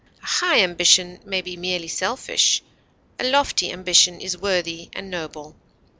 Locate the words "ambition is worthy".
3.71-4.89